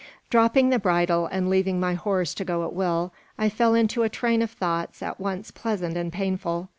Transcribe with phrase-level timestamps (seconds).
[0.31, 4.09] Dropping the bridle, and leaving my horse to go at will, I fell into a
[4.09, 6.69] train of thoughts at once pleasant and painful.